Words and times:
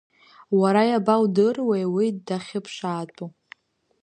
Уара 0.59 0.83
иабаудыруеи 0.89 1.85
уи 1.95 2.07
дахьыԥшаатәу? 2.25 3.29